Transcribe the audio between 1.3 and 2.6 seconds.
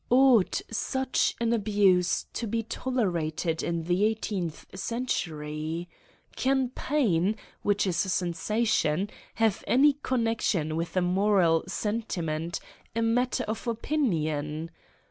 an abuse to